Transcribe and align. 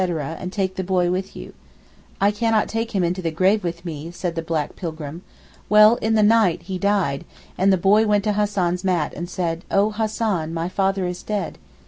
and 0.01 0.51
take 0.51 0.77
the 0.77 0.83
boy 0.83 1.11
with 1.11 1.35
you.' 1.35 1.53
'I 2.19 2.31
cannot 2.31 2.67
take 2.67 2.95
him 2.95 3.03
into 3.03 3.21
the 3.21 3.29
grave 3.29 3.63
with 3.63 3.85
me,' 3.85 4.09
said 4.09 4.33
the 4.33 4.41
black 4.41 4.75
pilgrim. 4.75 5.21
Well 5.69 5.97
in 5.97 6.15
the 6.15 6.23
night 6.23 6.63
he 6.63 6.79
died 6.79 7.23
and 7.55 7.71
the 7.71 7.77
boy 7.77 8.07
went 8.07 8.23
to 8.23 8.33
Hassan's 8.33 8.83
mat 8.83 9.13
and 9.15 9.29
said, 9.29 9.63
'Oh 9.69 9.91
Hassan, 9.91 10.55
my 10.55 10.69
father 10.69 11.05
is 11.05 11.21
dead. 11.21 11.59